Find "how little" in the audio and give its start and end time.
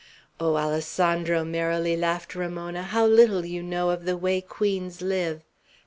2.81-3.45